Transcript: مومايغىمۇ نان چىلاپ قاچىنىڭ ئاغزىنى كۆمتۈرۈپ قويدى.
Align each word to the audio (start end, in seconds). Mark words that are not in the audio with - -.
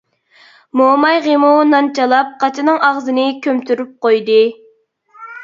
مومايغىمۇ 0.79 1.51
نان 1.73 1.89
چىلاپ 1.99 2.31
قاچىنىڭ 2.45 2.81
ئاغزىنى 2.89 3.27
كۆمتۈرۈپ 3.49 3.93
قويدى. 4.09 4.41